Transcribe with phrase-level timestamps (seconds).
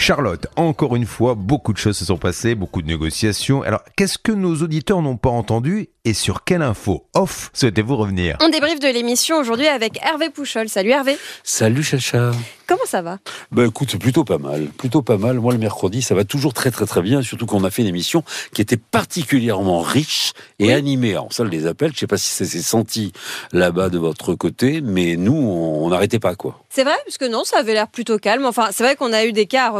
[0.00, 3.62] Charlotte, encore une fois, beaucoup de choses se sont passées, beaucoup de négociations.
[3.62, 8.38] Alors, qu'est-ce que nos auditeurs n'ont pas entendu et sur quelle info off souhaitez-vous revenir?
[8.40, 10.68] On débriefe de l'émission aujourd'hui avec Hervé Pouchol.
[10.68, 11.18] Salut Hervé.
[11.42, 12.30] Salut Chacha.
[12.66, 13.18] Comment ça va?
[13.50, 15.40] Bah écoute, plutôt pas mal, plutôt pas mal.
[15.40, 17.88] Moi le mercredi, ça va toujours très très très bien, surtout qu'on a fait une
[17.88, 18.22] émission
[18.54, 21.12] qui était particulièrement riche et animée.
[21.12, 23.12] Alors ça, les appels, je sais pas si ça s'est senti
[23.52, 26.62] là-bas de votre côté, mais nous, on n'arrêtait pas quoi.
[26.70, 28.44] C'est vrai, parce que non, ça avait l'air plutôt calme.
[28.44, 29.70] Enfin, c'est vrai qu'on a eu des cas à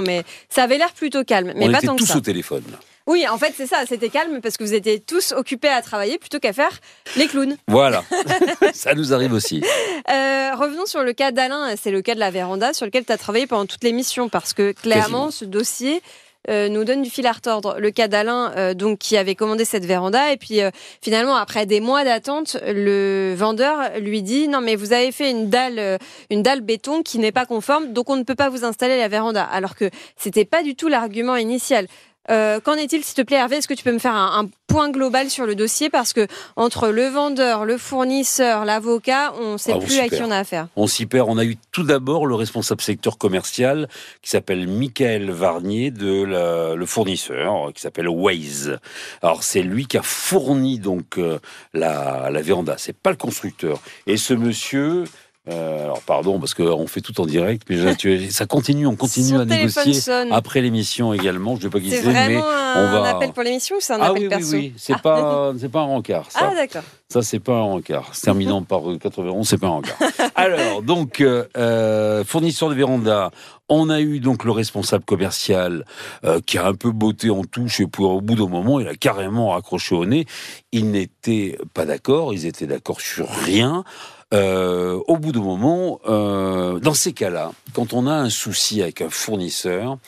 [0.00, 1.52] mais ça avait l'air plutôt calme.
[1.56, 2.18] Mais on pas était tant tous que ça.
[2.18, 2.64] au téléphone.
[3.06, 6.16] Oui, en fait, c'est ça, c'était calme parce que vous étiez tous occupés à travailler
[6.18, 6.80] plutôt qu'à faire
[7.16, 7.58] les clowns.
[7.68, 8.02] Voilà,
[8.72, 9.62] ça nous arrive aussi.
[10.10, 13.12] Euh, revenons sur le cas d'Alain, c'est le cas de la véranda sur lequel tu
[13.12, 15.30] as travaillé pendant toute l'émission parce que clairement, Quasiment.
[15.30, 16.02] ce dossier.
[16.50, 17.76] Euh, nous donne du fil à retordre.
[17.78, 20.70] Le cas d'Alain, euh, donc qui avait commandé cette véranda, et puis euh,
[21.00, 25.48] finalement après des mois d'attente, le vendeur lui dit non mais vous avez fait une
[25.48, 25.98] dalle, euh,
[26.30, 29.08] une dalle béton qui n'est pas conforme, donc on ne peut pas vous installer la
[29.08, 29.44] véranda.
[29.44, 31.86] Alors que c'était pas du tout l'argument initial.
[32.30, 33.56] Euh, Qu'en est-il, s'il te plaît, Hervé?
[33.56, 35.90] Est-ce que tu peux me faire un, un point global sur le dossier?
[35.90, 40.22] Parce que entre le vendeur, le fournisseur, l'avocat, on ne sait Ah, plus à qui
[40.22, 40.68] on a affaire.
[40.76, 41.28] On s'y perd.
[41.28, 43.88] On a eu tout d'abord le responsable secteur commercial
[44.22, 48.78] qui s'appelle Michael Varnier de la- le fournisseur qui s'appelle Waze.
[49.22, 51.38] Alors c'est lui qui a fourni donc euh,
[51.72, 52.76] la, la véranda.
[52.78, 53.80] C'est pas le constructeur.
[54.06, 55.04] Et ce monsieur.
[55.50, 59.28] Euh, alors pardon parce qu'on fait tout en direct, mais tu- ça continue, on continue
[59.28, 60.32] Son à négocier sonne.
[60.32, 61.56] après l'émission également.
[61.56, 62.40] Je ne vais pas C'est c'est, mais un,
[62.76, 64.94] on va- appel pour l'émission ou c'est un ah appel oui, oui, perso oui, c'est
[64.94, 64.98] Ah.
[65.02, 66.30] pas, c'est pas un rencard.
[66.30, 66.48] Ça.
[66.50, 66.82] Ah d'accord.
[67.10, 68.10] Ça, c'est pas un rencard.
[68.20, 69.96] Terminant par euh, 91, c'est pas un rencard.
[70.34, 73.30] Alors, donc, euh, euh, fournisseur de véranda,
[73.68, 75.84] on a eu donc le responsable commercial
[76.24, 78.88] euh, qui a un peu botté en touche et puis au bout d'un moment, il
[78.88, 80.26] a carrément raccroché au nez.
[80.72, 83.84] Ils n'étaient pas d'accord, ils étaient d'accord sur rien.
[84.32, 89.00] Euh, au bout d'un moment, euh, dans ces cas-là, quand on a un souci avec
[89.00, 89.98] un fournisseur,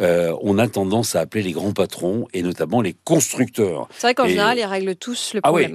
[0.00, 3.88] euh, on a tendance à appeler les grands patrons et notamment les constructeurs.
[3.98, 5.66] C'est vrai qu'en Et- général, ils règlent tous le Ah oui.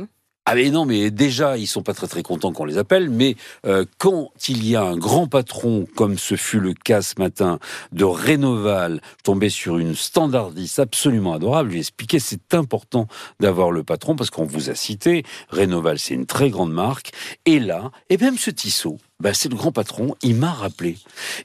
[0.54, 3.38] Ah mais non, mais déjà, ils sont pas très très contents qu'on les appelle, mais
[3.66, 7.58] euh, quand il y a un grand patron, comme ce fut le cas ce matin
[7.94, 13.08] de Rénoval, tombé sur une standardiste absolument adorable, lui ai expliqué c'est important
[13.40, 17.12] d'avoir le patron, parce qu'on vous a cité, Rénoval c'est une très grande marque,
[17.46, 20.98] et là, et même ce Tissot, bah, c'est le grand patron, il m'a rappelé.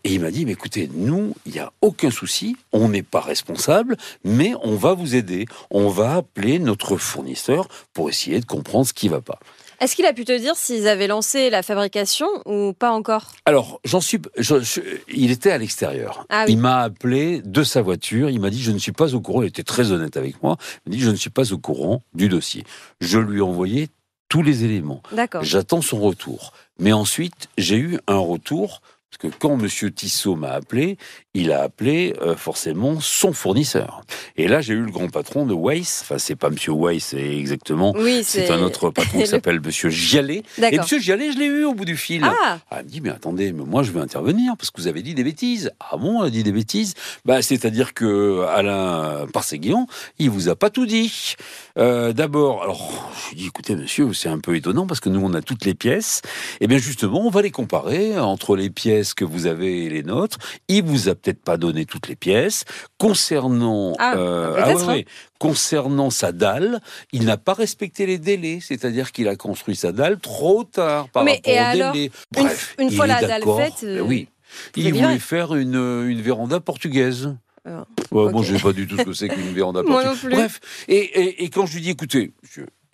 [0.05, 3.21] Et il m'a dit, mais écoutez, nous, il n'y a aucun souci, on n'est pas
[3.21, 5.47] responsable, mais on va vous aider.
[5.71, 9.39] On va appeler notre fournisseur pour essayer de comprendre ce qui va pas.
[9.79, 13.33] Est-ce qu'il a pu te dire s'ils avaient lancé la fabrication ou pas encore?
[13.45, 14.81] Alors, j'en suis, je- je-
[15.15, 16.25] il était à l'extérieur.
[16.31, 16.53] Ah oui.
[16.55, 18.31] Il m'a appelé de sa voiture.
[18.31, 19.43] Il m'a dit, je ne suis pas au courant.
[19.43, 20.57] Il était très honnête avec moi.
[20.87, 22.65] Il m'a dit, je ne suis pas au courant du dossier.
[23.03, 23.89] Je lui ai envoyé
[24.29, 25.03] tous les éléments.
[25.13, 25.43] D'accord.
[25.45, 26.53] J'attends son retour.
[26.79, 30.99] Mais ensuite, j'ai eu un retour, parce que quand Monsieur Tissot m'a appelé,
[31.39, 34.03] il a appelé euh, forcément son fournisseur.
[34.37, 36.01] Et là, j'ai eu le grand patron de Weiss.
[36.03, 37.95] Enfin, c'est pas Monsieur Weiss, c'est exactement.
[37.97, 40.43] Oui, C'est un autre patron qui le- s'appelle Monsieur Gialet.
[40.63, 40.79] Et.
[40.79, 42.23] Monsieur Gialet, je l'ai eu au bout du fil.
[42.25, 44.87] Ah, Ah, elle me dit, mais attendez, mais moi je veux intervenir parce que vous
[44.89, 45.71] avez dit des bêtises.
[45.81, 46.95] Ah bon, elle a dit des bêtises?
[47.25, 49.87] Bah, C'est-à-dire que Alain Parseguian,
[50.19, 51.35] il vous a pas tout dit.
[51.79, 55.21] Euh, D'abord, alors, je lui dis, écoutez, monsieur, c'est un peu étonnant parce que nous,
[55.23, 56.23] on a toutes les pièces.
[56.61, 60.03] Et bien, justement, on va les comparer entre les pièces que vous avez et les
[60.03, 60.39] nôtres.
[60.69, 62.65] Il vous a peut-être pas donné toutes les pièces.
[62.99, 65.05] Concernant, Ah, peut-être, ouais, ouais.
[65.39, 66.81] concernant sa dalle,
[67.13, 68.59] il n'a pas respecté les délais.
[68.61, 72.11] C'est-à-dire qu'il a construit sa dalle trop tard par Mais rapport et aux alors, délais.
[72.37, 74.29] une- Bref, une fois la dalle faite, euh, oui.
[74.77, 75.75] Il voulait faire une,
[76.09, 77.35] une véranda portugaise.
[77.69, 78.45] Ah, Ouais, Moi, ok.
[78.45, 80.31] je ne sais pas du tout ce que c'est qu'une véranda portugaise.
[80.31, 82.33] Bref, et, et, et quand je lui dis, écoutez,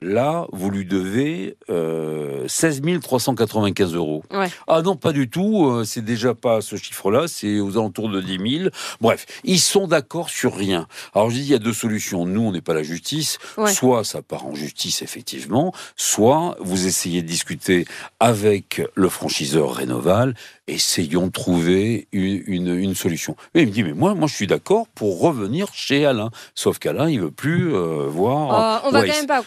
[0.03, 4.25] là, vous lui devez euh, 16 395 euros.
[4.33, 4.49] Ouais.
[4.67, 5.67] Ah non, pas du tout.
[5.67, 7.29] euh, C'est déjà pas ce chiffre-là.
[7.29, 8.71] C'est aux alentours de 10 000.
[9.01, 10.87] Bref, ils sont d'accord sur rien.
[11.15, 12.27] Alors je dis, il y a deux solutions.
[12.27, 13.39] Nous, on n'est pas la justice.
[13.57, 13.73] Ouais.
[13.73, 15.73] Soit ça part en justice, effectivement.
[15.97, 17.85] Soit vous essayez de discuter
[18.21, 20.35] avec le franchiseur Rénoval.
[20.69, 23.37] Essayons de trouver une, une, une solution.
[23.55, 26.31] Et il me dit, mais moi, moi, je suis d'accord pour revenir chez Alain.
[26.55, 28.83] Sauf qu'Alain, il veut plus euh, voir.
[28.85, 29.11] Euh, on va Weiss.
[29.11, 29.43] quand même pas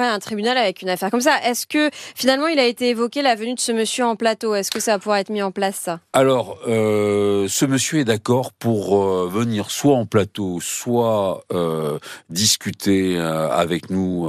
[0.00, 1.38] un tribunal avec une affaire comme ça.
[1.44, 4.54] Est-ce que finalement il a été évoqué la venue de ce monsieur en plateau?
[4.54, 6.00] Est-ce que ça va pouvoir être mis en place ça?
[6.12, 11.98] Alors, euh, ce monsieur est d'accord pour euh, venir soit en plateau, soit euh,
[12.30, 14.28] discuter avec nous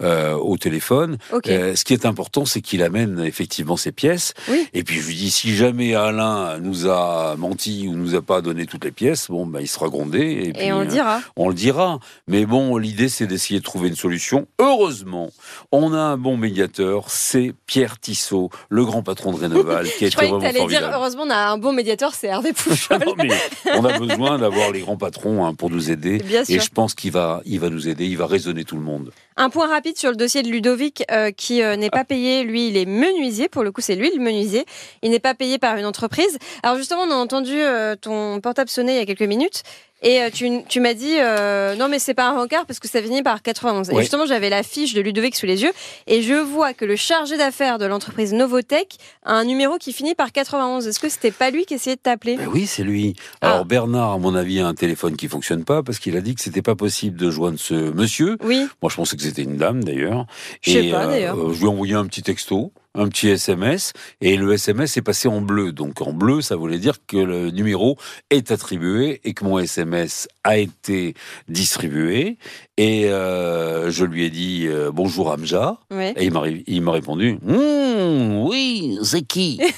[0.00, 1.18] au téléphone.
[1.32, 1.48] Ok.
[1.48, 4.34] Euh, ce qui est important, c'est qu'il amène effectivement ses pièces.
[4.48, 4.68] Oui.
[4.72, 8.40] Et puis je lui dis, si jamais Alain nous a menti ou nous a pas
[8.40, 10.42] donné toutes les pièces, bon, ben, il sera grondé.
[10.44, 11.20] Et, puis, on le dira.
[11.36, 11.98] on le dira.
[12.28, 14.46] Mais bon, l'idée, c'est d'essayer de trouver une solution.
[14.58, 15.30] Heureusement heureusement,
[15.72, 20.10] on a un bon médiateur, c'est Pierre Tissot, le grand patron de Rénoval, qui est
[20.10, 20.92] que vraiment t'allais dire, formidable.
[20.94, 22.98] heureusement, on a un bon médiateur, c'est Hervé Pouchol.
[23.06, 23.30] Non, mais
[23.76, 26.18] on a besoin d'avoir les grands patrons hein, pour nous aider.
[26.18, 26.56] Bien sûr.
[26.56, 29.10] Et je pense qu'il va, il va nous aider, il va raisonner tout le monde.
[29.36, 32.44] Un point rapide sur le dossier de Ludovic euh, qui euh, n'est pas payé.
[32.44, 33.48] Lui, il est menuisier.
[33.48, 34.66] Pour le coup, c'est lui le menuisier.
[35.02, 36.38] Il n'est pas payé par une entreprise.
[36.62, 39.62] Alors justement, on a entendu euh, ton portable sonner il y a quelques minutes.
[40.02, 42.88] Et euh, tu, tu m'as dit euh, non mais c'est pas un rencard parce que
[42.88, 43.90] ça finit par 91.
[43.90, 45.72] Et justement j'avais la fiche de Ludovic sous les yeux
[46.06, 50.14] et je vois que le chargé d'affaires de l'entreprise Novotech a un numéro qui finit
[50.14, 50.86] par 91.
[50.86, 52.36] Est-ce que c'était pas lui qui essayait de t'appeler?
[52.36, 53.14] Ben oui, c'est lui.
[53.42, 53.52] Ah.
[53.52, 56.34] Alors Bernard, à mon avis, a un téléphone qui fonctionne pas parce qu'il a dit
[56.34, 58.38] que c'était pas possible de joindre ce monsieur.
[58.42, 58.66] Oui.
[58.82, 60.26] Moi, je pensais que c'était une dame d'ailleurs.
[60.62, 61.38] Je sais pas, d'ailleurs.
[61.38, 65.02] euh, je lui ai envoyé un petit texto, un petit SMS, et le SMS est
[65.02, 65.72] passé en bleu.
[65.72, 67.96] Donc en bleu, ça voulait dire que le numéro
[68.30, 71.14] est attribué et que mon SMS a été
[71.48, 72.36] distribué.
[72.76, 75.78] Et euh, je lui ai dit euh, bonjour Amja.
[76.16, 76.30] Et
[76.66, 79.60] il m'a répondu Hum, oui, c'est qui?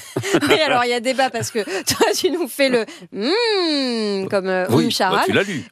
[0.49, 4.47] Oui, alors il y a débat parce que toi tu nous fais le hmm comme
[4.47, 5.63] euh, Oui, bah, tu l'as lu.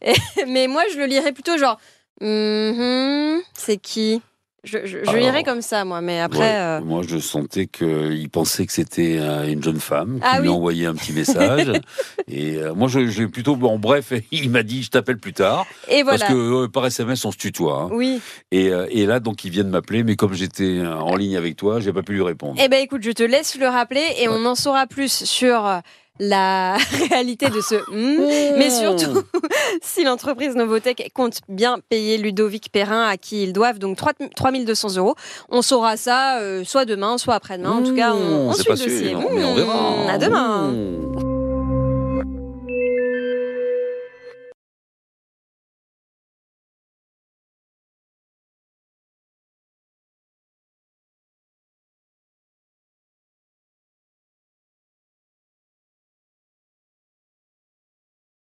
[0.47, 1.79] Mais moi, je le lirais plutôt genre.
[2.21, 4.21] Mhm, c'est qui?
[4.63, 6.37] Je, je, je Alors, lirais comme ça, moi, mais après.
[6.39, 10.39] Ouais, euh, Moi, je sentais qu'il pensait que c'était euh, une jeune femme qui Ah
[10.39, 10.53] lui oui.
[10.55, 11.71] envoyé un petit message.
[12.27, 15.65] et euh, moi, j'ai plutôt, bon, bref, il m'a dit, je t'appelle plus tard.
[15.87, 16.19] Et voilà.
[16.19, 17.81] Parce que euh, par SMS, on se tutoie.
[17.83, 17.89] hein.
[17.91, 18.21] Oui.
[18.51, 21.79] Et, et là, donc, il vient de m'appeler, mais comme j'étais en ligne avec toi,
[21.79, 22.61] j'ai pas pu lui répondre.
[22.63, 25.81] Eh ben, écoute, je te laisse le rappeler et on en saura plus sur
[26.19, 26.77] la
[27.09, 29.23] réalité de ce hmm, mais surtout
[29.81, 34.97] si l'entreprise Novotech compte bien payer Ludovic Perrin à qui ils doivent donc 3 3200
[34.97, 35.15] euros.
[35.49, 37.71] On saura ça euh, soit demain, soit après-demain.
[37.71, 39.15] En tout cas, on, on c'est suit le dossier.
[39.33, 39.73] mais on verra.
[39.73, 40.67] Hmm, À demain.
[40.71, 41.30] Mmh.